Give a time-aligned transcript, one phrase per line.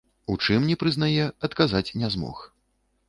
[0.35, 2.43] У чым не прызнае, адказаць не змог.